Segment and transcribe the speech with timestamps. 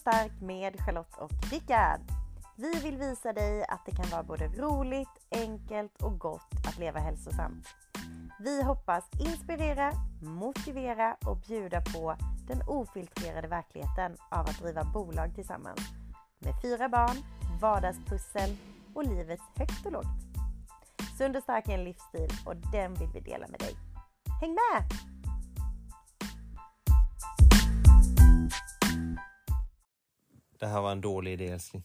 [0.00, 2.00] och stark med Charlotte och Rickard.
[2.56, 7.00] Vi vill visa dig att det kan vara både roligt, enkelt och gott att leva
[7.00, 7.66] hälsosamt.
[8.40, 12.16] Vi hoppas inspirera, motivera och bjuda på
[12.48, 15.80] den ofiltrerade verkligheten av att driva bolag tillsammans.
[16.38, 17.16] Med fyra barn,
[17.60, 18.56] vardagspussel
[18.94, 20.20] och livets högt och lågt.
[21.18, 23.74] Sund och stark är en livsstil och den vill vi dela med dig.
[24.40, 24.84] Häng med!
[30.60, 31.82] Det här var en dålig idé älskling.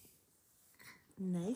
[1.15, 1.55] Nej,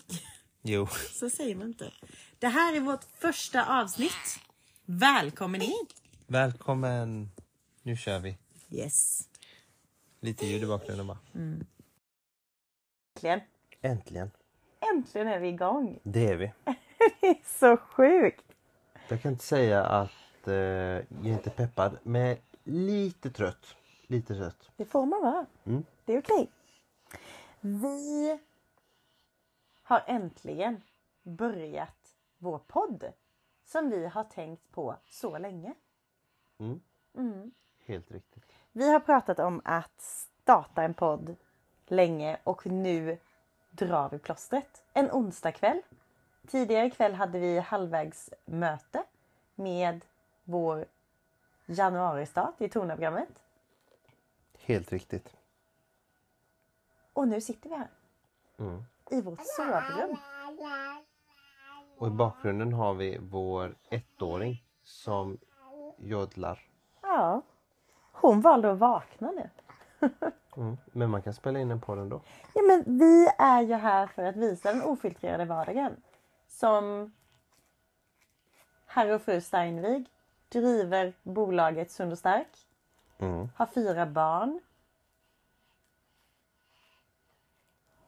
[0.61, 0.87] Jo.
[1.11, 1.91] så säger man inte.
[2.39, 4.39] Det här är vårt första avsnitt.
[4.85, 5.85] Välkommen in!
[6.27, 7.31] Välkommen.
[7.83, 8.37] Nu kör vi.
[8.69, 9.29] Yes.
[10.19, 11.17] Lite ljud i bakgrunden bara.
[13.15, 13.41] Äntligen,
[13.81, 14.31] Äntligen.
[14.93, 15.99] äntligen är vi igång.
[16.03, 16.51] Det är vi.
[17.21, 18.45] Det är så sjukt.
[19.09, 23.75] Jag kan inte säga att eh, jag är inte peppad, men lite trött.
[24.07, 24.69] Lite trött.
[24.77, 25.45] Det får man vara.
[25.65, 25.85] Mm.
[26.05, 26.49] Det är okej.
[27.61, 28.39] Vi
[29.83, 30.81] har äntligen
[31.23, 33.13] börjat vår podd
[33.65, 35.73] som vi har tänkt på så länge.
[36.57, 36.81] Mm.
[37.17, 37.51] Mm.
[37.85, 38.43] Helt riktigt.
[38.71, 41.35] Vi har pratat om att starta en podd
[41.87, 43.17] länge och nu
[43.71, 44.83] drar vi plåstret.
[44.93, 45.81] En onsdagkväll.
[46.47, 49.03] Tidigare ikväll hade vi halvvägsmöte
[49.55, 50.05] med
[50.43, 50.85] vår
[51.65, 53.29] januaristart i tonprogrammet.
[54.59, 55.38] Helt riktigt.
[57.19, 57.87] Och nu sitter vi här
[58.59, 58.83] Mm.
[59.11, 60.17] i vårt sovrum.
[61.97, 65.37] Och i bakgrunden har vi vår ettåring som
[65.97, 66.59] jodlar.
[67.01, 67.41] Ja.
[68.11, 69.49] Hon valde att vakna nu.
[70.57, 70.77] Mm.
[70.85, 72.21] Men man kan spela in en podd ändå.
[72.53, 76.01] Ja, men vi är ju här för att visa den ofiltrerade vardagen.
[76.47, 77.13] Som
[78.85, 80.09] herr och fru Steinvig
[80.49, 82.67] driver bolaget Sund och Stark.
[83.17, 83.49] Mm.
[83.55, 84.59] Har fyra barn.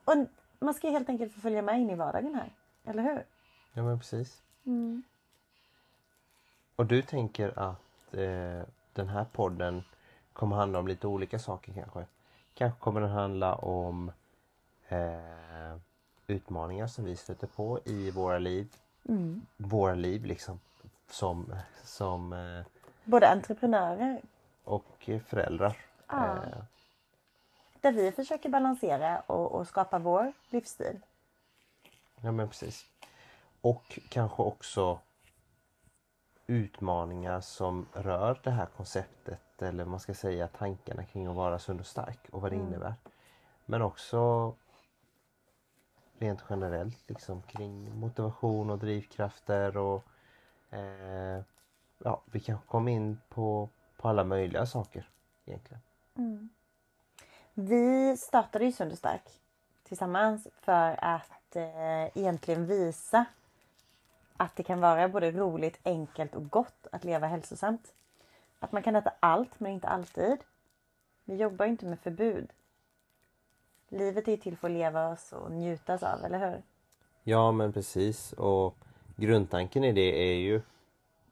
[0.06, 0.14] Och
[0.60, 2.52] man ska helt enkelt få följa med in i vardagen här.
[2.84, 3.26] Eller hur?
[3.74, 4.42] Ja men precis.
[4.66, 5.04] Mm.
[6.76, 8.64] Och du tänker att eh,
[8.94, 9.84] den här podden
[10.34, 12.06] kommer handla om lite olika saker kanske?
[12.54, 14.12] Kanske kommer den handla om
[14.88, 15.78] eh,
[16.28, 18.76] utmaningar som vi stöter på i våra liv.
[19.10, 19.42] Mm.
[19.58, 20.60] Våra liv liksom.
[21.10, 22.66] Som, som eh,
[23.04, 24.22] Både entreprenörer
[24.64, 25.78] och föräldrar.
[26.08, 26.38] Ja.
[27.82, 31.00] Där vi försöker balansera och, och skapa vår livsstil.
[32.22, 32.86] ja men precis.
[33.62, 35.00] Och kanske också
[36.48, 41.80] utmaningar som rör det här konceptet eller man ska säga tankarna kring att vara sund
[41.80, 42.68] och stark och vad det Mm.
[42.68, 42.94] innebär.
[43.66, 44.54] Men också
[46.20, 50.04] rent generellt liksom kring motivation och drivkrafter och
[50.70, 51.42] eh,
[51.98, 55.10] ja, vi kanske kommer in på, på alla möjliga saker
[55.46, 55.82] egentligen.
[57.54, 59.24] Vi startade ju Sund och Stark
[59.84, 63.26] tillsammans för att eh, egentligen visa
[64.38, 67.94] att det kan vara både roligt, enkelt och gott att leva hälsosamt.
[68.60, 70.38] Att man kan äta allt men inte alltid.
[71.26, 72.50] Vi jobbar ju inte med förbud.
[73.90, 76.62] Livet är ju till för att levas och njutas av, eller hur?
[77.24, 78.76] Ja men precis och
[79.16, 80.62] grundtanken i det är ju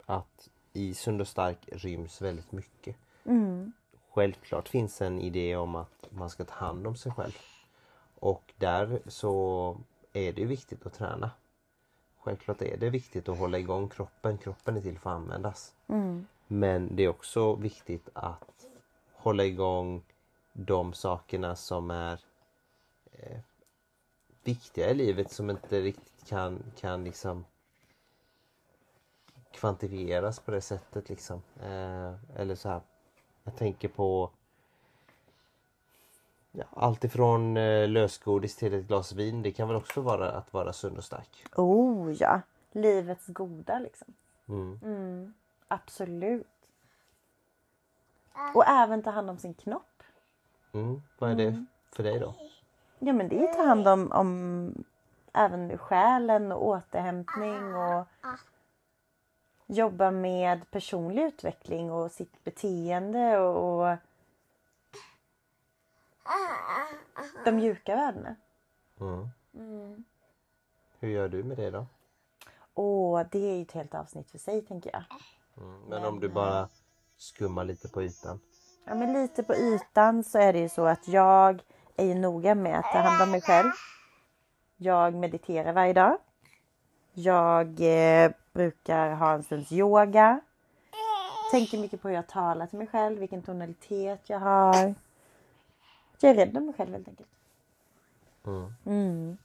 [0.05, 2.95] att i Sund och Stark ryms väldigt mycket.
[4.09, 7.37] Självklart finns en idé om att man ska ta hand om sig själv.
[8.15, 9.77] Och där så
[10.13, 11.31] är det ju viktigt att träna.
[12.19, 14.37] Självklart är det viktigt att hålla igång kroppen.
[14.37, 15.73] Kroppen är till för att användas.
[16.47, 18.65] Men det är också viktigt att
[19.13, 20.03] hålla igång
[20.53, 22.19] de sakerna som är
[23.11, 23.39] eh,
[24.43, 27.45] viktiga i livet som inte riktigt kan, kan liksom
[29.51, 31.41] kvantifieras på det sättet liksom.
[31.63, 32.81] Eh, eller så här.
[33.43, 34.31] Jag tänker på
[36.51, 39.41] ja, allt ifrån eh, lösgodis till ett glas vin.
[39.41, 41.45] Det kan väl också vara att vara sund och stark.
[41.55, 42.41] Oh ja!
[42.71, 44.13] Livets goda liksom.
[44.47, 45.33] Mm.
[45.67, 46.47] Absolut.
[48.53, 50.03] Och även ta hand om sin knopp.
[50.73, 51.01] Mm.
[51.19, 52.35] Vad är det för dig då?
[52.99, 54.83] Ja men det är att ta hand om, om
[55.33, 58.07] även själen och återhämtning och
[59.67, 63.97] jobba med personlig utveckling och sitt beteende och, och
[67.45, 68.35] de mjuka värdena.
[68.99, 70.03] Mm.
[70.99, 71.85] Hur gör du med det då?
[72.73, 75.03] Och det är ju ett helt avsnitt för sig tänker jag.
[75.57, 75.81] Mm.
[75.89, 76.69] Men om du bara
[77.17, 78.39] skummar lite på ytan.
[78.85, 81.61] Ja men lite på ytan så är det ju så att jag
[81.97, 83.71] är ju noga med att ta hand om mig själv.
[84.77, 86.17] Jag mediterar varje dag.
[87.13, 90.39] Jag eh, brukar ha en stunds yoga.
[91.51, 94.95] Tänker mycket på hur jag talar till mig själv, vilken tonalitet jag har.
[96.21, 97.29] Jag är rädd om mig själv helt enkelt.
[98.45, 98.73] Mm.
[98.85, 99.37] Mm.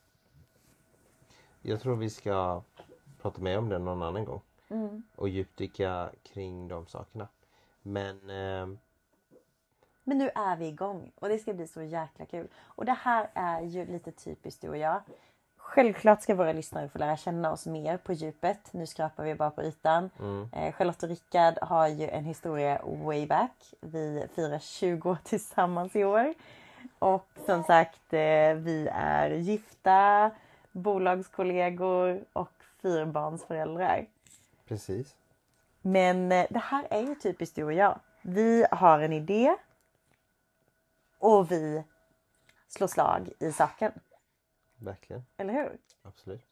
[1.63, 2.63] Jag tror vi ska
[3.23, 4.41] prata mer om det någon annan gång.
[4.69, 5.03] Mm.
[5.17, 7.29] Och djupdyka kring de sakerna.
[7.83, 8.77] Men eh,
[10.05, 12.49] Men nu är vi igång och det ska bli så jäkla kul.
[12.57, 15.01] Och det här är ju lite typiskt du och jag.
[15.57, 18.73] Självklart ska våra lyssnare få lära känna oss mer på djupet.
[18.73, 20.11] Nu skrapar vi bara på ytan.
[20.19, 23.75] mm, Eh, Charlotte och Rickard har ju en historia way back.
[23.81, 26.35] Vi firar 20 år tillsammans i år.
[26.99, 30.31] Och som sagt, eh, vi är gifta,
[30.73, 32.53] bolagskollegor och
[32.83, 34.07] fyrbarnsföräldrar.
[34.65, 35.17] precis.
[35.83, 38.01] Men eh, det här är ju typiskt du och jag.
[38.23, 39.57] Vi har en idé
[41.19, 41.85] och vi
[42.69, 43.93] slår slag i saken.
[44.77, 45.25] Verkligen.
[45.37, 45.79] Eller hur?
[46.03, 46.47] Absolut.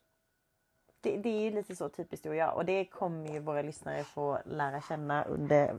[1.00, 3.62] Det, det är ju lite så typiskt du och jag och det kommer ju våra
[3.62, 5.76] lyssnare få lära känna under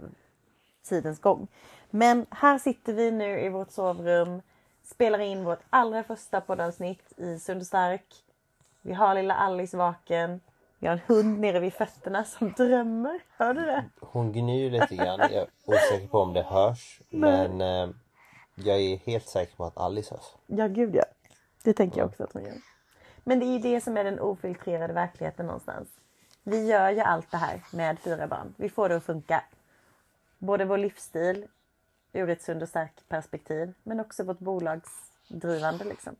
[0.83, 1.47] tidens gång.
[1.89, 4.41] Men här sitter vi nu i vårt sovrum,
[4.83, 8.05] spelar in vårt allra första poddavsnitt i Sund och Stark.
[8.81, 10.41] Vi har lilla Alice vaken.
[10.79, 13.19] Vi har en hund nere vid fötterna som drömmer.
[13.37, 13.85] Hör du det?
[13.99, 15.19] Hon gnyr lite grann.
[15.19, 17.01] Jag är osäker på om det hörs.
[17.09, 17.89] Men eh,
[18.55, 20.35] jag är helt säker på att Alice hörs.
[20.47, 21.03] Ja, gud ja.
[21.63, 22.57] Det tänker jag också att hon gör.
[23.23, 25.87] Men det är ju det som är den ofiltrerade verkligheten någonstans.
[26.43, 28.53] Vi gör ju allt det här med fyra barn.
[28.57, 29.43] Vi får det att funka.
[30.43, 31.47] Både vår livsstil
[32.13, 36.15] ur ett sund och starkt perspektiv men också vårt bolagsdrivande liksom.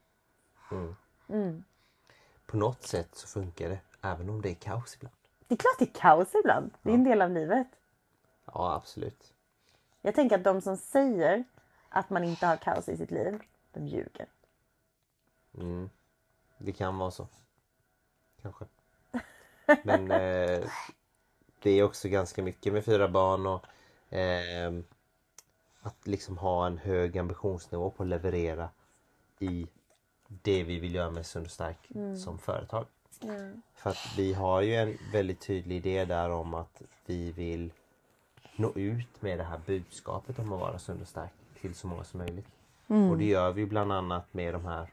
[2.46, 3.80] På något sätt så funkar det.
[4.02, 5.16] Även om det är kaos ibland.
[5.48, 6.72] Det är klart det är kaos ibland.
[6.82, 7.68] Det är en del av livet.
[8.46, 9.34] Ja absolut.
[10.02, 11.44] Jag tänker att de som säger
[11.90, 13.40] att man inte har kaos i sitt liv,
[13.72, 14.28] de ljuger.
[15.58, 15.90] Mm.
[16.58, 17.28] Det kan vara så.
[18.42, 18.66] Kanske.
[19.84, 20.70] Men eh,
[21.60, 23.66] det är också ganska mycket med fyra barn och
[24.14, 24.84] ehm,
[25.82, 28.70] att liksom ha en hög ambitionsnivå på att leverera
[29.40, 29.68] i
[30.28, 31.78] det vi vill göra med Sund och Stark
[32.24, 32.86] som företag.
[33.74, 37.72] För att vi har ju en väldigt tydlig idé där om att vi vill
[38.56, 41.32] nå ut med det här budskapet om att vara sund och stark
[41.62, 42.48] till så många som möjligt.
[42.88, 44.90] Och det gör vi bland annat med de här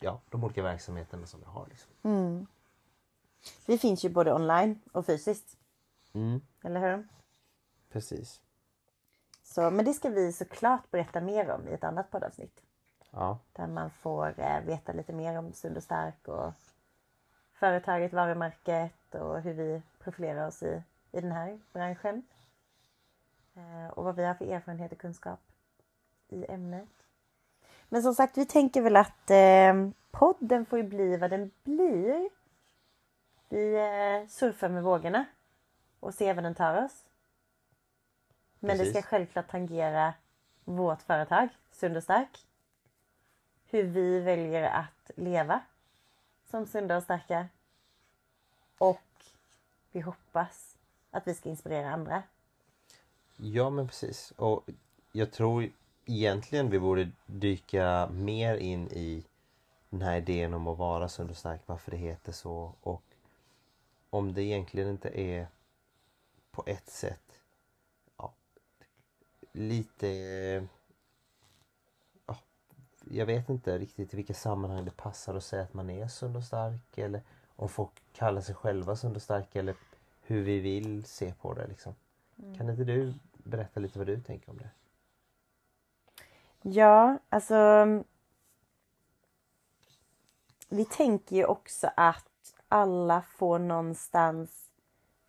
[0.00, 1.66] ja, de olika verksamheterna som vi har.
[1.68, 1.90] Liksom.
[3.66, 5.56] Vi finns ju både online och fysiskt.
[6.12, 7.08] Mm, Eller hur?
[7.94, 8.40] Precis.
[9.42, 12.60] Så, men det ska vi såklart berätta mer om i ett annat poddavsnitt.
[13.10, 16.52] Ja, Där man får eh, veta lite mer om Sund och Stark och
[17.52, 20.82] företaget, varumärket och hur vi profilerar oss i,
[21.12, 22.22] i den här branschen.
[23.54, 25.40] Eh, och vad vi har för erfarenhet och kunskap
[26.28, 26.88] i ämnet.
[27.88, 32.30] Men som sagt, vi tänker väl att eh, podden får ju bli vad den blir.
[33.48, 35.24] Vi eh, surfar med vågorna
[36.00, 37.04] och ser vad den tar oss.
[38.64, 39.04] Men det ska Precis.
[39.04, 40.14] självklart tangera
[40.64, 42.46] vårt företag, Sund och Stark.
[43.66, 45.60] Hur vi väljer att leva
[46.50, 47.48] som sunda och starka.
[48.78, 49.24] Och
[49.92, 50.76] vi hoppas
[51.10, 52.22] att vi ska inspirera andra.
[53.36, 54.30] ja men precis.
[54.36, 54.64] Och
[55.12, 55.70] jag tror
[56.04, 59.24] egentligen vi borde dyka mer in i
[59.90, 63.02] den här idén om att vara sund och stark, varför det heter så och
[64.10, 65.46] om det egentligen inte är
[66.50, 67.33] på ett sätt
[69.54, 70.08] lite
[72.26, 72.36] ja,
[73.04, 76.36] jag vet inte riktigt i vilka sammanhang det passar att säga att man är sund
[76.36, 77.22] och stark eller
[77.56, 79.74] om folk kallar sig själva sund och stark eller
[80.22, 81.94] hur vi vill se på det liksom.
[82.56, 84.70] Kan inte du berätta lite vad du tänker om det?
[86.62, 87.86] Ja, alltså.
[90.68, 94.70] Vi tänker ju också att alla får någonstans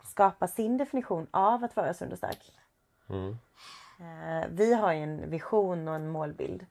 [0.04, 2.52] skapa sin definition av att vara sund och stark.
[3.08, 3.38] Mm.
[3.98, 6.66] Eh, vi har ju en vision och en målbild.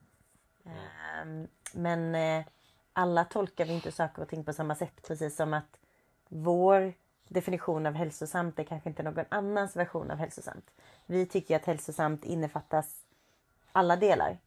[0.66, 2.46] Eh, men eh,
[2.94, 5.08] alla tolkar vi inte saker och ting på samma sätt.
[5.08, 5.80] Precis som att
[6.28, 6.94] vår
[7.28, 10.72] definition av hälsosamt är kanske inte någon annans version av hälsosamt.
[11.06, 13.06] Vi tycker att hälsosamt innefattas
[13.72, 14.38] alla delar.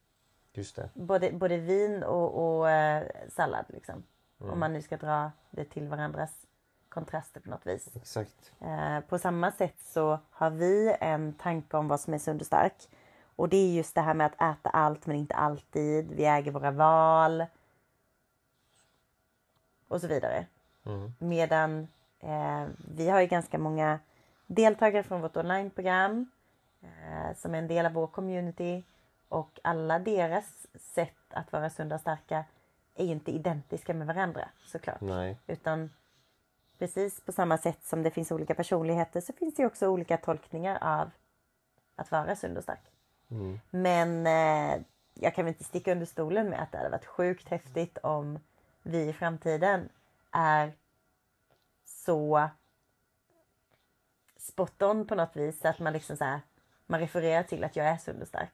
[0.53, 0.91] Just det.
[0.95, 4.03] Både, både vin och, och eh, sallad liksom.
[4.41, 6.47] Om man nu ska dra det till varandras
[6.99, 7.97] kontraster på något vis.
[7.97, 8.53] Exakt.
[8.61, 12.47] Eh, på samma sätt så har vi en tanke om vad som är sund och
[12.47, 12.89] stark.
[13.37, 16.11] Och det är just det här med att äta allt men inte alltid.
[16.11, 17.47] Vi äger våra val.
[19.89, 20.47] Och så vidare.
[20.87, 21.13] Mm.
[21.19, 21.89] Medan
[22.21, 23.99] eh, vi har ju ganska många
[24.47, 26.31] deltagare från vårt onlineprogram.
[26.81, 28.85] Eh, som är en del av vår community.
[29.29, 32.45] Och alla deras sätt att vara sunda och starka
[32.95, 35.01] är ju inte identiska med varandra såklart.
[35.01, 35.39] Nej.
[35.47, 35.91] Utan
[36.79, 40.79] precis på samma sätt som det finns olika personligheter så finns det också olika tolkningar
[40.81, 41.11] av
[41.97, 42.83] att vara sund och stark.
[43.31, 43.61] Mm.
[43.71, 44.83] Men eh,
[45.15, 48.39] jag kan väl inte sticka under stolen med att det hade varit sjukt häftigt om
[48.83, 49.89] vi i framtiden
[50.31, 50.73] är
[51.85, 52.49] så
[54.37, 56.41] spot on på något vis att man liksom så här,
[56.87, 58.53] man refererar till att jag är sund och stark.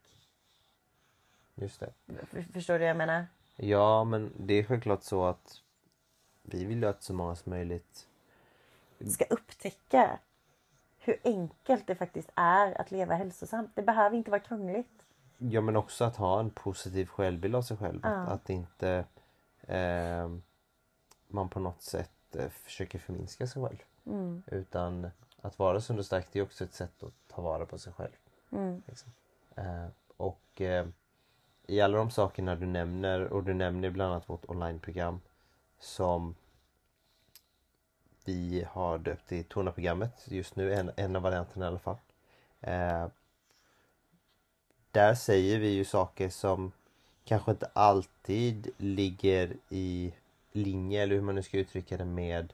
[1.54, 1.92] Just det.
[2.32, 3.26] F- Förstår du vad jag menar?
[3.56, 5.60] Ja, men det är självklart så att
[6.42, 8.08] vi vill ju att så många som möjligt
[9.10, 10.18] Ska upptäcka
[10.98, 13.70] hur enkelt det faktiskt är att leva hälsosamt.
[13.74, 15.02] Det behöver inte vara krångligt.
[15.38, 18.00] Ja men också att ha en positiv självbild av sig själv.
[18.02, 18.08] Ja.
[18.08, 19.04] Att, att inte
[19.62, 20.28] eh,
[21.28, 23.78] man på något sätt eh, försöker förminska sig själv.
[24.06, 24.42] Mm.
[24.46, 27.78] Utan att vara sund och stark det är också ett sätt att ta vara på
[27.78, 28.12] sig själv.
[28.50, 28.82] Mm.
[28.86, 29.12] Liksom.
[29.54, 30.86] Eh, och eh,
[31.66, 35.20] i alla de sakerna du nämner och du nämner bland annat vårt onlineprogram
[35.78, 36.34] som
[38.24, 41.96] vi har döpt till Tona-programmet just nu, en, en av varianterna i alla fall.
[42.60, 43.06] Eh,
[44.90, 46.72] där säger vi ju saker som
[47.24, 50.14] kanske inte alltid ligger i
[50.52, 52.52] linje eller hur man nu ska uttrycka det med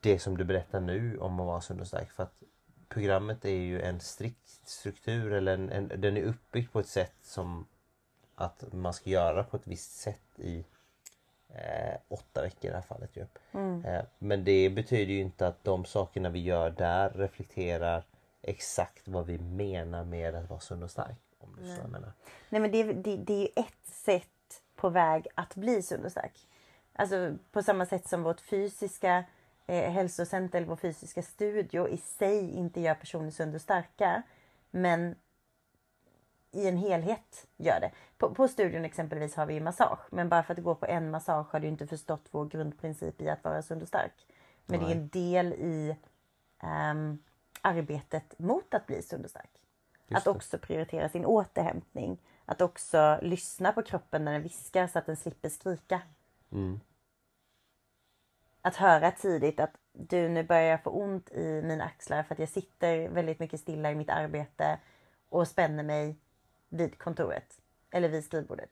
[0.00, 2.10] det som du berättar nu om att vara sund och stark.
[2.10, 2.42] För att
[2.88, 7.14] programmet är ju en strikt struktur eller en, en, den är uppbyggd på ett sätt
[7.22, 7.66] som
[8.34, 10.64] att man ska göra på ett visst sätt i
[11.54, 13.16] eh, åtta veckor i det här fallet.
[13.16, 13.26] Ju.
[13.52, 13.84] Mm.
[13.84, 18.02] Eh, men det betyder ju inte att de sakerna vi gör där reflekterar
[18.42, 21.16] exakt vad vi menar med att vara sund och stark.
[21.38, 22.12] Om du jag menar.
[22.48, 26.10] Nej men det, det, det är ju ett sätt på väg att bli sund och
[26.10, 26.46] stark.
[26.92, 29.24] Alltså på samma sätt som vårt fysiska
[29.66, 34.22] eh, hälsocenter eller vår fysiska studio i sig inte gör personer sund och starka.
[34.70, 35.14] Men
[36.50, 37.90] i en helhet gör det.
[38.18, 39.98] På, på studion exempelvis har vi ju massage.
[40.10, 43.20] Men bara för att det går på en massage har du inte förstått vår grundprincip
[43.20, 44.26] i att vara sund och stark.
[44.66, 44.96] Men det är Nej.
[44.98, 45.96] en del i
[46.62, 47.18] ehm,
[47.62, 49.62] arbetet mot att bli sund och stark.
[50.06, 50.30] Just Att det.
[50.30, 52.18] också prioritera sin återhämtning.
[52.44, 56.02] Att också lyssna på kroppen när den viskar så att den slipper skrika.
[56.52, 56.80] Mm.
[58.62, 62.38] Att höra tidigt att du nu börjar jag få ont i mina axlar för att
[62.38, 64.78] jag sitter väldigt mycket stilla i mitt arbete
[65.28, 66.16] och spänner mig
[66.68, 67.60] vid kontoret
[67.90, 68.70] eller vid skrivbordet.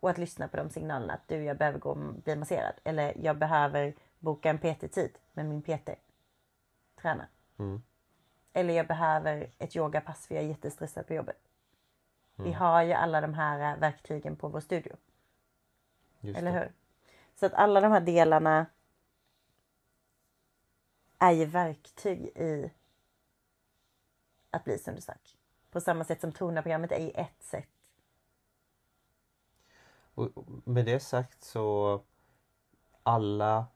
[0.00, 3.14] Och att lyssna på de signalerna att du jag behöver gå och bli masserad eller
[3.24, 5.90] jag behöver boka en PT-tid med min PT.
[6.96, 7.26] Träna.
[7.58, 7.82] Mm.
[8.52, 11.38] Eller jag behöver ett yogapass för jag är jättestressad på jobbet.
[12.36, 12.54] Vi Mm.
[12.54, 14.96] har ju alla de här eh, verktygen på vår studio.
[16.20, 16.58] Just Eller det.
[16.58, 16.72] hur?
[17.34, 18.66] Så att alla de här delarna
[21.18, 22.70] är ju verktyg i
[24.50, 25.38] att bli sund och stark.
[25.74, 27.68] På samma sätt som Tona-programmet är ju ett sätt.
[30.14, 30.30] Och
[30.64, 32.00] med det sagt så
[33.02, 33.66] alla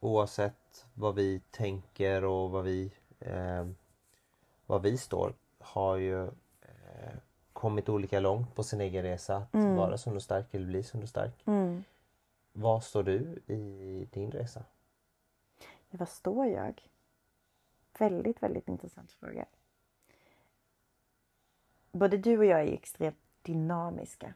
[0.00, 3.66] oavsett vad vi tänker och vad vi, eh,
[4.66, 6.26] vad vi står har ju
[6.60, 7.14] eh,
[7.52, 9.76] kommit olika långt på sin egen resa att Mm.
[9.76, 11.42] vara stark eller bli sund och stark.
[12.52, 14.64] Var står du i din resa?
[15.90, 16.82] Vad står jag?
[17.98, 19.46] Väldigt, väldigt intressant fråga.
[21.92, 24.34] Både du och jag är extremt dynamiska.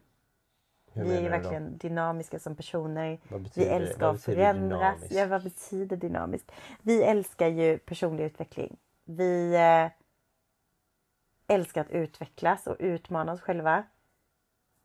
[0.93, 1.31] Hur vi är du då?
[1.31, 3.19] verkligen dynamiska som personer.
[3.55, 5.11] Vi älskar att förändras.
[5.11, 6.53] Ja, vad betyder dynamisk?
[6.83, 8.77] Vi älskar ju personlig utveckling.
[9.05, 9.91] Vi eh,
[11.57, 13.85] älskar att utvecklas och utmana oss själva.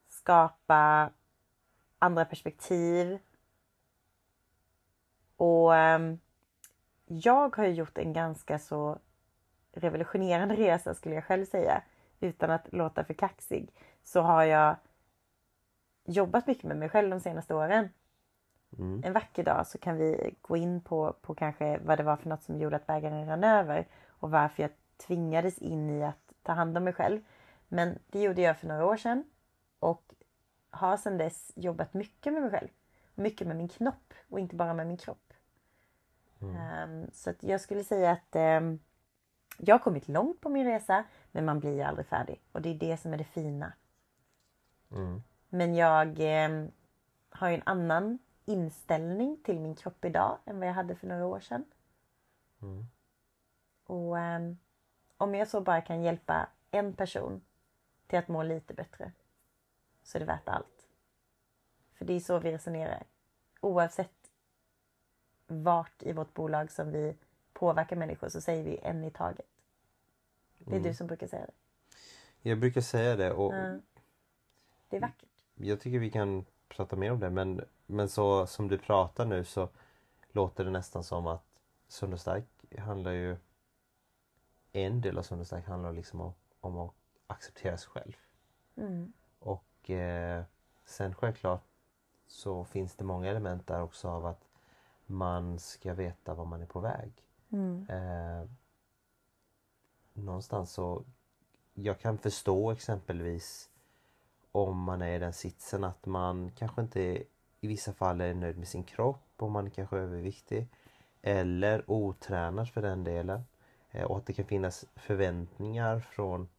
[0.09, 1.09] Skapa
[1.99, 3.19] andra perspektiv.
[5.35, 6.19] Och ehm,
[7.05, 8.99] jag har ju gjort en ganska så
[9.73, 11.83] revolutionerande resa skulle jag själv säga.
[12.21, 13.73] Utan att låta för kaxig.
[14.03, 14.75] Så har jag
[16.05, 17.89] jobbat mycket med mig själv de senaste åren
[18.77, 19.01] Mm.
[19.05, 22.29] en vacker dag så kan vi gå in på, på kanske vad det var för
[22.29, 26.51] något som gjorde att bägaren rann över och varför jag tvingades in i att ta
[26.53, 27.21] hand om mig själv.
[27.67, 29.23] Men det gjorde jag för några år sedan
[29.79, 30.13] och
[30.69, 32.67] har sedan dess jobbat mycket med mig själv.
[33.15, 35.33] Mycket med min knopp och inte bara med min kropp.
[36.41, 38.79] Ehm, så att jag skulle säga att ehm,
[39.63, 42.69] jag har kommit långt på min resa men man blir ju aldrig färdig och det
[42.69, 43.73] är det som är det fina.
[44.91, 45.23] Mm.
[45.49, 46.65] Men jag eh,
[47.29, 51.25] har ju en annan inställning till min kropp idag än vad jag hade för några
[51.25, 51.65] år sedan.
[52.61, 52.85] Mm.
[53.85, 54.53] Och eh,
[55.17, 57.41] om jag så bara kan hjälpa en person
[58.07, 59.11] till att må lite bättre
[60.03, 60.87] så är det värt allt.
[61.93, 63.03] För det är så vi resonerar.
[63.59, 64.31] Oavsett
[65.47, 67.15] vart i vårt bolag som vi
[67.53, 69.50] påverkar människor så säger vi en i taget.
[70.65, 70.83] Det är Mm.
[70.83, 71.51] du som brukar säga det.
[72.49, 73.79] Jag brukar säga det och Ja.
[74.89, 75.29] Det är vackert.
[75.55, 79.43] jag tycker vi kan prata mer om det men, men så som du pratar nu
[79.45, 79.69] så
[80.31, 81.43] låter det nästan som att
[81.87, 82.45] Sund och stark
[82.79, 83.37] handlar ju
[84.71, 86.91] en del av Sund och stark handlar liksom om, om att
[87.27, 88.13] acceptera sig själv.
[88.75, 89.13] Mm.
[89.39, 90.43] Och eh,
[90.85, 91.63] sen självklart
[92.27, 94.47] så finns det många element där också av att
[95.05, 97.11] man ska veta var man är på väg.
[97.49, 97.87] Mm.
[97.89, 98.49] Eh,
[100.13, 101.03] någonstans så
[101.73, 103.69] jag kan förstå exempelvis
[104.51, 107.01] om man är i den sitsen att man kanske inte
[107.61, 110.67] i vissa fall är nöjd med sin kropp och man kanske är överviktig.
[111.21, 113.43] Eller otränad för den delen.
[113.91, 116.49] Eh, och att det kan finnas förväntningar från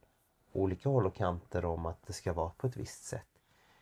[0.52, 3.26] olika håll och kanter om att det ska vara på ett visst sätt.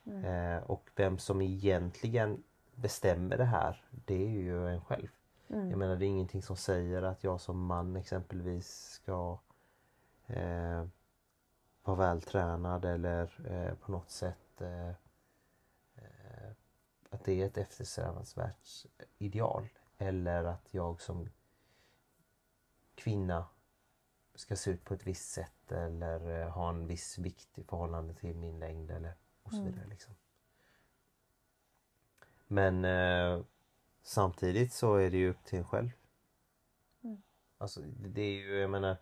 [0.05, 0.25] Mm.
[0.25, 2.43] Eh, och vem som egentligen
[2.75, 5.07] bestämmer det här, det är ju en själv.
[5.47, 5.69] Mm.
[5.69, 9.37] Jag menar det är ingenting som säger att jag som man exempelvis ska
[10.31, 10.87] eh,
[11.83, 14.89] vara vältränad eller eh, på något sätt eh,
[15.95, 16.51] eh,
[17.09, 18.67] att det är ett eftersträvansvärt
[19.17, 19.69] ideal.
[19.97, 21.29] Eller att jag som
[22.95, 23.45] kvinna
[24.35, 28.13] ska se ut på ett visst sätt eller eh, ha en viss vikt i förhållande
[28.13, 29.71] till min längd eller och så Mm.
[29.71, 29.87] vidare.
[29.87, 30.13] Liksom.
[32.47, 33.43] Men eh,
[34.03, 35.89] samtidigt så är det ju upp till en själv.
[37.03, 37.21] Mm.
[37.57, 38.97] Alltså det är ju, jag menar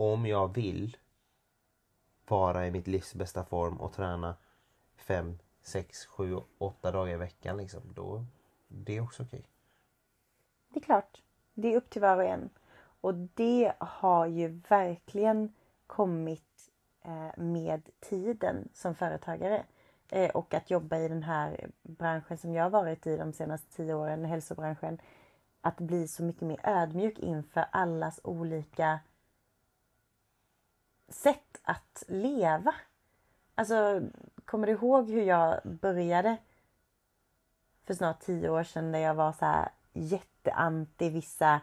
[0.00, 0.96] om jag vill
[2.28, 4.36] vara i mitt livs bästa form och träna
[4.96, 8.24] fem, sex, sju, åtta dagar i veckan liksom, då
[8.68, 9.44] det är också okej.
[10.68, 11.22] Det är klart.
[11.54, 12.50] Det är upp till var och en.
[13.00, 15.52] Och det har ju verkligen
[15.86, 16.70] kommit
[17.02, 19.64] eh, med tiden som företagare.
[20.08, 23.76] Eh, och att jobba i den här branschen som jag har varit i de senaste
[23.76, 25.00] tio åren, hälsobranschen.
[25.60, 29.00] Att bli så mycket mer ödmjuk inför allas olika
[31.10, 32.74] sätt att leva.
[33.54, 34.02] Alltså,
[34.44, 36.36] kommer du ihåg hur jag började
[37.86, 41.60] för snart tio år sedan när jag var så här jätteanti vissa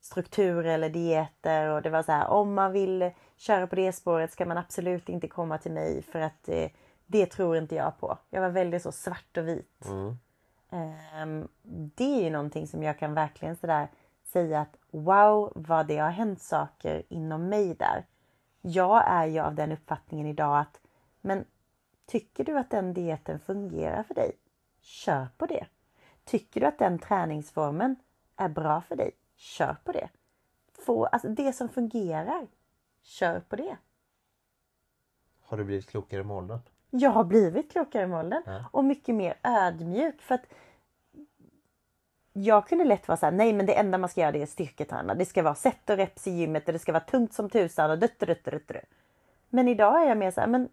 [0.00, 4.32] strukturer eller dieter och det var så här om man vill köra på det spåret
[4.32, 6.70] ska man absolut inte komma till mig för att eh,
[7.06, 8.18] det tror inte jag på.
[8.30, 9.86] Jag var väldigt så svart och vit.
[9.86, 10.16] Mm.
[10.70, 11.48] Ehm,
[11.96, 13.88] det är ju någonting som jag kan verkligen sådär
[14.24, 18.04] säga att wow vad det har hänt saker inom mig där.
[18.66, 20.80] Jag är ju av den uppfattningen idag att
[21.20, 21.44] men
[22.06, 24.32] tycker du att den dieten fungerar för dig?
[24.80, 25.66] Kör på det.
[26.24, 27.96] Tycker du att den träningsformen
[28.36, 29.10] är bra för dig?
[29.36, 30.08] Kör på det.
[30.72, 32.46] Få, alltså det som fungerar,
[33.02, 33.76] kör på det.
[35.42, 36.60] Har du blivit klokare med åldern?
[36.90, 38.64] Jag har blivit klokare med åldern Ja.
[38.72, 40.46] och mycket mer ödmjuk för att
[42.36, 44.46] jag kunde lätt vara så här, nej men det enda man ska göra det är
[44.46, 45.14] styrketräna.
[45.14, 47.90] Det ska vara set och reps i gymmet och det ska vara tungt som tusan
[47.90, 48.76] och dutt, dutt, dutt, dutt.
[49.48, 50.68] Men idag är jag mer så här, men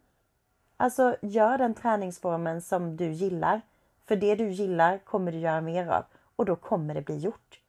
[0.78, 3.62] alltså gör den träningsformen som du gillar.
[4.06, 7.60] För det du gillar kommer du göra mer av och då kommer det bli gjort.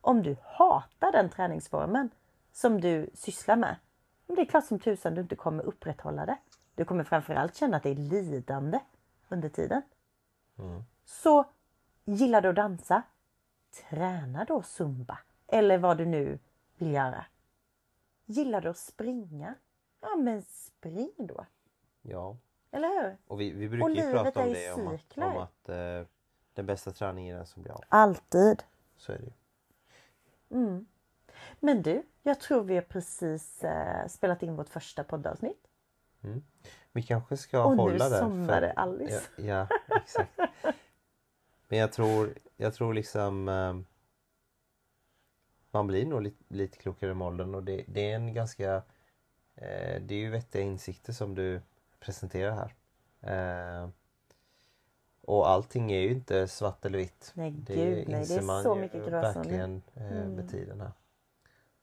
[0.00, 2.10] Om du hatar den träningsformen
[2.52, 3.76] som du sysslar med,
[4.26, 6.36] det är klart som tusan du inte kommer upprätthålla det.
[6.74, 8.80] Du kommer framförallt känna att det är lidande
[9.28, 9.82] under tiden.
[10.58, 10.82] Mm.
[11.04, 11.44] Så
[12.04, 13.02] gillar du att dansa?
[13.70, 15.18] Träna då zumba.
[15.46, 16.38] Eller vad du nu
[16.76, 17.24] vill göra.
[18.26, 19.54] Gillar du att springa?
[20.00, 21.46] Ja men spring då.
[22.02, 22.36] Ja.
[22.70, 23.16] Eller hur?
[23.26, 25.68] Och vi, vi Och brukar ju livet prata om ju det, om att, om att
[25.68, 26.06] eh,
[26.54, 27.82] den bästa träningen är den som blir av.
[27.88, 28.62] Alltid.
[28.96, 29.32] Så är det ju.
[30.50, 30.86] Mm.
[31.60, 35.68] Men du, jag tror vi har precis eh, spelat in vårt första poddavsnitt.
[36.92, 38.18] Vi kanske ska Och nu hålla där.
[38.18, 39.22] somnade Alice.
[39.36, 40.38] Ja, ja exakt.
[41.68, 43.76] Men jag tror, jag tror liksom eh,
[45.70, 48.74] man blir nog lite, lite klokare med åldern och det, det är en ganska
[49.54, 51.60] eh, det är ju vettiga insikter som du
[52.00, 52.74] presenterar här.
[53.82, 53.88] Eh,
[55.22, 57.30] och allting är ju inte svart eller vitt.
[57.34, 59.20] Nej Det gud nej, det är så mycket gråzon.
[59.20, 60.32] verkligen eh, Mm.
[60.32, 60.92] med tiden här.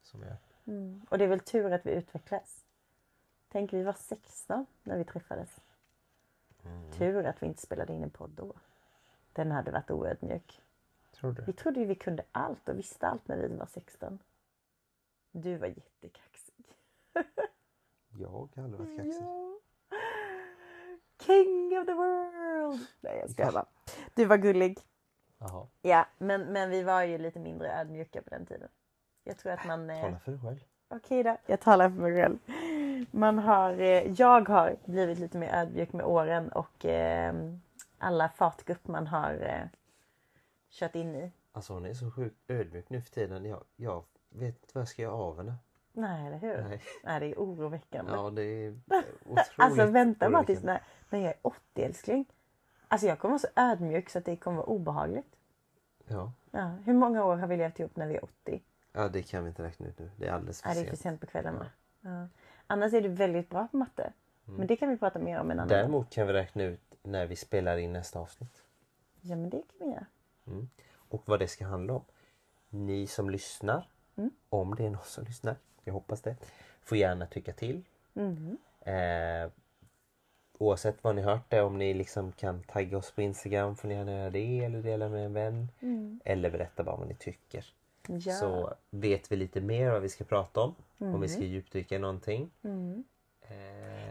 [0.04, 0.36] Som jag.
[0.76, 1.06] Mm.
[1.10, 2.66] Och det är väl tur att vi utvecklas.
[3.52, 5.60] Tänk vi var 16 när vi träffades.
[6.66, 6.92] Mm.
[6.92, 8.54] Tur att vi inte spelade in en podd då.
[9.34, 10.62] Den hade varit oödmjuk.
[11.16, 11.44] Tror du?
[11.46, 14.20] Vi trodde ju vi kunde allt och visste allt när vi var 16.
[15.32, 16.66] Du var jättekaxig.
[18.20, 19.24] Jag har aldrig varit kaxig.
[19.24, 19.60] Ja.
[21.26, 22.88] King of the world!
[23.02, 23.52] Nej jag skojar Ja.
[23.54, 23.66] bara.
[24.16, 24.80] Du var gullig.
[25.38, 25.68] Jaha.
[25.82, 28.70] Ja, men, men vi var ju lite mindre ödmjuka på den tiden.
[29.24, 29.90] Jag tror att man...
[29.90, 30.02] Eh...
[30.02, 30.60] Tala för dig själv.
[30.88, 32.38] Okej då, jag talar för mig själv.
[33.12, 37.34] Man har, eh, jag har blivit lite mer ödmjuk med åren och eh,
[37.98, 39.68] alla fartgupp man har eh,
[40.76, 41.32] kört in i.
[41.52, 43.46] Alltså hon är så sjukt ödmjuk nu för tiden.
[43.46, 45.56] Jag, jag vet inte vad jag ska göra av henne.
[45.94, 46.62] Nej, eller hur?
[46.64, 47.20] Nej, Nej.
[47.20, 48.12] det är oroväckande.
[48.12, 48.70] Ja det är
[49.26, 52.26] otroligt alltså vänta bara tills när, när jag är 80 älskling.
[52.88, 55.36] Alltså jag kommer vara så ödmjuk så att det kommer vara obehagligt.
[56.08, 56.32] Ja.
[56.52, 58.62] Ja, hur många år har vi levt ihop när vi är 80?
[58.92, 60.10] ja, det kan vi inte räkna ut nu.
[60.18, 61.02] Det är alldeles för Nej, det är för sent.
[61.02, 61.58] sent på kvällen.
[61.58, 61.66] va?
[62.02, 62.28] Ja.
[62.68, 64.14] Annars är du väldigt bra på matte.
[64.46, 65.68] Men det kan vi prata mer om en annan.
[65.68, 68.64] Däremot kan vi räkna ut när vi spelar in nästa avsnitt.
[69.22, 70.06] Ja men det kan vi göra.
[70.96, 72.04] Och vad det ska handla om.
[72.70, 73.88] Ni som lyssnar,
[74.50, 76.36] om det är någon som lyssnar, jag hoppas det,
[76.84, 77.84] får gärna tycka till.
[78.82, 79.52] Eh,
[80.58, 83.94] oavsett vad ni hört det, om ni liksom kan tagga oss på Instagram får ni
[83.94, 85.68] gärna göra det eller dela med en vän.
[86.26, 87.66] Eller berätta bara vad ni tycker.
[88.08, 88.34] Ja.
[88.34, 90.76] Så vet vi lite mer vad vi ska prata om.
[90.98, 92.52] Om vi ska djupdyka i någonting.
[92.62, 93.56] Eh,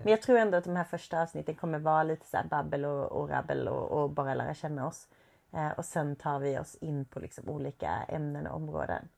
[0.03, 3.13] Men jag tror ändå att de här första avsnitten kommer vara lite så babbel och,
[3.13, 5.09] och rabbel och, och bara lära känna oss.
[5.55, 9.09] Eh, och sen tar vi oss in på liksom olika ämnen och områden.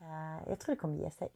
[0.00, 1.28] Eh, jag tror det kommer ge sig.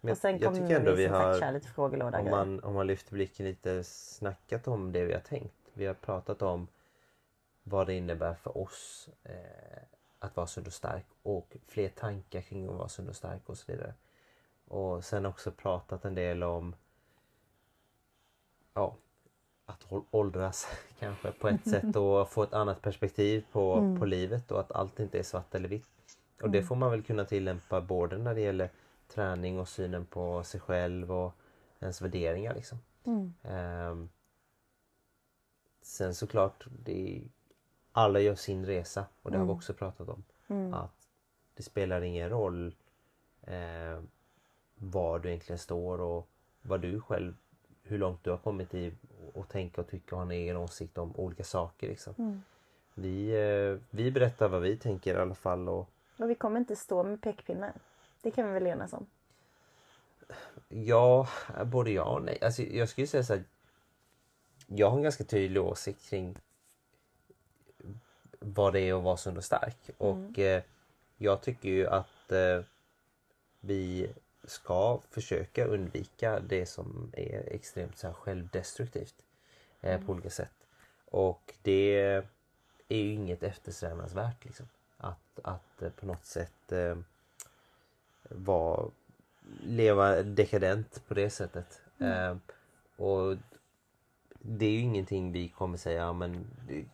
[0.00, 2.30] Men och sen jag kommer tycker ändå vi vi sagt har- köra lite frågelåda om,
[2.30, 5.54] man, om man lyfter blicken lite snackat om det vi har tänkt.
[5.72, 6.68] Vi har pratat om
[7.62, 9.82] vad det innebär för oss eh,
[10.18, 13.58] att vara sund och stark och fler tankar kring att vara sund och stark och
[13.58, 13.94] så vidare.
[14.68, 16.74] Och sen också pratat en del om
[18.74, 18.96] ja,
[19.70, 20.66] att ål- åldras
[20.98, 25.00] kanske på ett sätt och få ett annat perspektiv på, på livet och att allt
[25.00, 25.88] inte är svart eller vitt.
[26.42, 28.70] Och det får man väl kunna tillämpa både när det gäller
[29.08, 31.32] träning och synen på sig själv och
[31.80, 32.54] ens värderingar.
[32.54, 32.78] Liksom.
[33.42, 34.08] Ehm,
[35.82, 37.22] sen såklart, det är,
[37.92, 40.24] alla gör sin resa och det har vi också pratat om.
[40.74, 41.08] Att
[41.54, 42.74] det spelar ingen roll
[43.42, 44.00] eh,
[44.74, 46.28] var du egentligen står och
[46.62, 47.34] vad du själv,
[47.82, 48.92] hur långt du har kommit i
[49.36, 51.88] att tänka och tycka och ha en egen åsikt om olika saker.
[51.88, 52.42] Liksom.
[52.94, 55.88] Vi, eh, vi berättar vad vi tänker i alla fall och
[56.18, 57.72] Och vi kommer inte stå med pekpinnar.
[58.22, 59.06] Det kan vi väl enas om.
[60.68, 61.28] Ja,
[61.64, 62.38] både ja och nej.
[62.42, 63.44] Alltså, jag skulle säga så här.
[64.66, 66.36] Jag har en ganska tydlig åsikt kring
[68.38, 69.90] vad det är att vara sund och stark.
[69.98, 70.62] Och eh,
[71.16, 72.60] jag tycker ju att eh,
[73.60, 74.10] vi
[74.50, 79.14] ska försöka undvika det som är extremt så här, självdestruktivt
[79.80, 80.66] eh, på olika sätt.
[81.04, 81.96] Och det
[82.88, 84.68] är ju inget eftersträvansvärt liksom.
[84.96, 86.96] Att, att eh, på något sätt eh,
[88.22, 88.90] vara
[89.62, 91.80] leva dekadent på det sättet.
[91.98, 92.36] Eh,
[92.96, 93.36] och
[94.38, 96.46] det är ju ingenting vi kommer säga, ja, men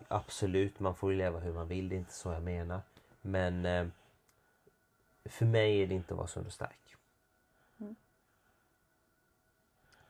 [0.09, 2.81] absolut man får ju leva hur man vill, det är inte så jag menar.
[3.21, 3.87] Men eh,
[5.25, 6.86] för mig är det inte att vara sund och stark.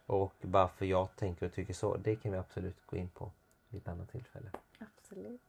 [0.07, 3.31] Och varför jag tänker och tycker så, det kan vi absolut gå in på
[3.69, 4.51] vid ett annat tillfälle.
[4.79, 5.41] Absolut.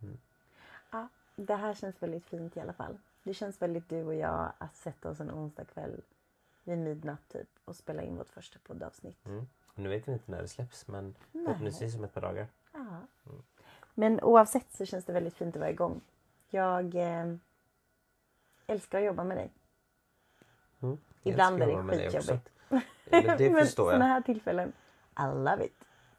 [0.91, 2.97] Ja, det här känns väldigt fint i alla fall.
[3.23, 6.01] Det känns väldigt du och jag att sätta oss en onsdag kväll
[6.63, 9.25] vid midnatt typ och spela in vårt första poddavsnitt.
[9.25, 9.47] Mm.
[9.75, 12.47] Nu vet vi inte när det släpps men förhoppningsvis om ett par dagar.
[12.73, 13.01] Ja.
[13.93, 16.01] Men oavsett så känns det väldigt fint att vara igång.
[16.49, 17.35] Jag eh,
[18.67, 19.49] älskar att jobba med dig.
[20.81, 20.97] Mm.
[21.23, 22.49] Ibland är det skitjobbigt.
[22.69, 24.13] Men det Men förstår sådana jag.
[24.13, 24.73] här tillfällen,
[25.19, 25.73] I love it.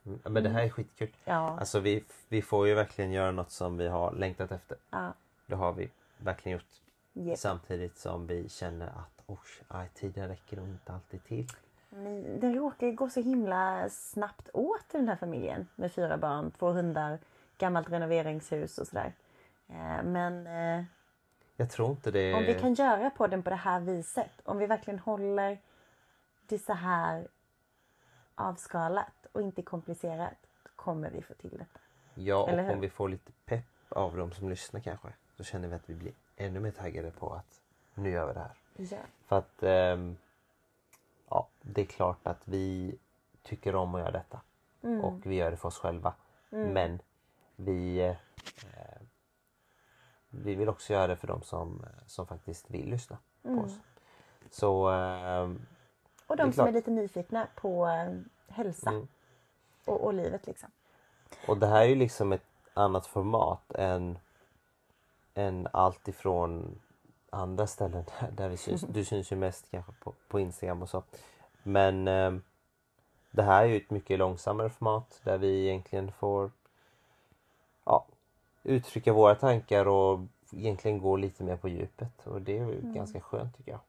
[0.07, 1.09] Mm, Men det här är skitkul.
[1.25, 4.77] Ja, Alltså vi, vi får ju verkligen göra något som vi har längtat efter.
[4.91, 5.13] ja.
[5.47, 6.67] Det har vi verkligen gjort.
[7.15, 7.39] Yep.
[7.39, 11.47] Samtidigt som vi känner att oh, aj, tiden räcker nog inte alltid till.
[11.91, 16.51] Men Den råkar gå så himla snabbt åt i den här familjen med fyra barn,
[16.51, 17.19] två hundar,
[17.59, 19.13] gammalt renoveringshus och sådär.
[19.69, 20.85] Eh, Men eh,
[21.57, 22.35] Jag tror inte det...
[22.35, 25.59] om vi kan göra podden på det här viset, om vi verkligen håller
[26.49, 27.29] det så här
[28.35, 31.81] avskalat och inte komplicerat, kommer vi få till detta.
[32.15, 32.75] Ja, Eller och hur?
[32.75, 35.09] om vi får lite pepp av dem som lyssnar kanske.
[35.37, 37.61] Så känner vi att vi blir ännu mer taggade på att
[37.95, 38.57] nu gör vi det här.
[38.77, 38.99] Ja.
[39.27, 40.17] För att ehm,
[41.29, 42.99] ja, det är klart att vi
[43.43, 44.41] tycker om att göra detta.
[44.83, 45.05] Mm.
[45.05, 46.15] Och vi gör det för oss själva.
[46.51, 47.01] Men
[47.57, 48.17] vi, eh,
[50.29, 53.81] vi vill också göra det för de som, som faktiskt vill lyssna på oss.
[54.51, 55.67] Så ehm,
[56.29, 58.15] Och de är som är lite nyfikna på eh,
[58.55, 59.09] hälsa Mm.
[59.85, 60.71] och, och livet liksom.
[61.49, 64.19] Och det här är ju liksom ett annat format än,
[65.35, 66.81] än allt ifrån
[67.31, 68.81] andra ställen där vi syns.
[68.81, 71.03] Du syns ju mest kanske på, på Instagram och så.
[71.63, 72.35] Men eh,
[73.31, 76.51] det här är ju ett mycket långsammare format där vi egentligen får
[77.85, 78.07] ja,
[78.63, 80.21] uttrycka våra tankar och
[80.53, 82.27] egentligen gå lite mer på djupet.
[82.27, 83.81] Och det är ju ganska skönt tycker jag.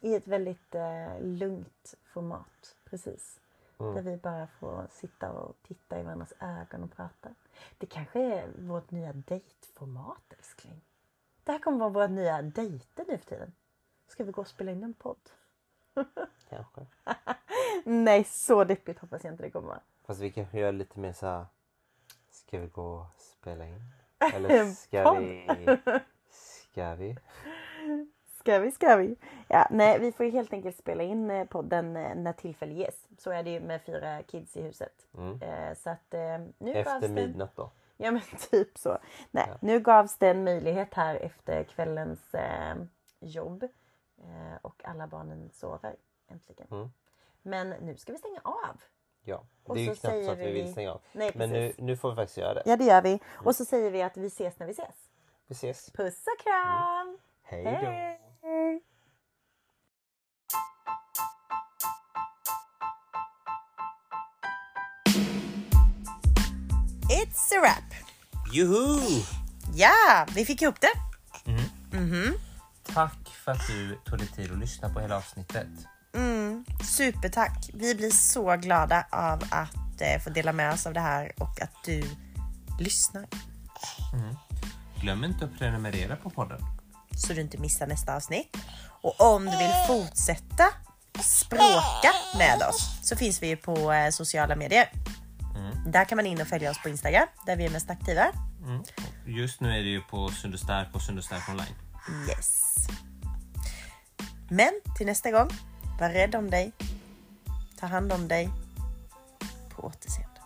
[0.00, 2.76] I ett väldigt eh, lugnt format.
[2.84, 3.40] Precis.
[3.78, 3.94] Mm.
[3.94, 7.28] Där vi bara får sitta och titta i varandras ögon och prata.
[7.78, 10.80] Det kanske är vårt nya dejtformat älskling.
[11.44, 13.52] Det här kommer vara våra nya dejter nu för tiden.
[14.08, 15.30] Ska vi gå och spela in en podd?
[16.48, 16.86] Kanske.
[17.84, 19.80] Nej, så deppigt hoppas jag inte det kommer vara.
[20.04, 21.46] Fast vi kanske gör lite mer så här.
[22.30, 23.92] Ska vi gå och spela in?
[24.34, 25.46] Eller ska vi?
[26.30, 27.16] Ska vi?
[28.46, 29.16] Ska vi, ska vi.
[29.48, 33.08] Ja, nej, vi får ju helt enkelt spela in eh, podden eh, när tillfälle ges.
[33.18, 35.06] Så är det ju med fyra kids i huset.
[35.18, 35.42] Mm.
[35.42, 36.14] Eh, Så att
[36.58, 37.08] nu Efter det...
[37.08, 37.70] midnatt då.
[37.96, 38.98] Ja men typ så.
[39.30, 39.56] Nej, Ja.
[39.60, 42.74] nu gavs det en möjlighet här efter kvällens eh,
[43.20, 43.62] jobb.
[44.18, 45.96] Eh, och alla barnen sover
[46.28, 46.66] äntligen.
[46.70, 46.88] Mm.
[47.42, 48.80] Men nu ska vi stänga av.
[49.22, 49.42] Ja.
[49.64, 51.00] Och Det är ju knappt så att vi vi- vill stänga av.
[51.12, 52.62] Nej Men nu, nu får vi faktiskt göra det.
[52.66, 53.20] Ja det gör vi.
[53.32, 55.10] Och så säger vi att vi ses när vi ses.
[55.46, 55.90] Vi ses.
[55.92, 57.18] Puss och kram!
[57.42, 58.25] Hej då.
[67.10, 67.94] It's a wrap!
[68.52, 69.00] Juhu!
[69.74, 70.92] Ja, vi fick ihop det.
[72.94, 75.68] Tack för att du tog dig tid att lyssna på hela avsnittet.
[76.14, 77.70] Mm, supertack!
[77.74, 81.62] Vi blir så glada av att eh, få dela med oss av det här och
[81.62, 82.02] att du
[82.80, 83.26] lyssnar
[85.00, 86.60] Glöm inte att prenumerera på podden.
[87.16, 88.56] Så du inte missar nästa avsnitt.
[89.02, 90.64] Och om du vill fortsätta
[91.22, 94.90] språka med oss så finns vi på eh, sociala medier.
[95.86, 98.32] Där kan man in och följa oss på Instagram där vi är mest aktiva.
[98.64, 98.82] Mm.
[99.26, 101.74] Just nu är det ju på Sunderstark och Sunderstark online.
[102.28, 102.76] Yes.
[104.48, 105.50] Men till nästa gång,
[106.00, 106.72] var rädd om dig.
[107.80, 108.48] Ta hand om dig.
[109.76, 110.40] På återseende.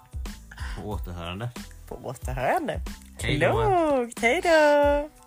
[0.76, 1.50] På återhörande.
[1.88, 2.80] På återhörande.
[3.22, 3.52] Hej då.
[3.52, 4.22] Klokt!
[4.22, 5.19] Hej då!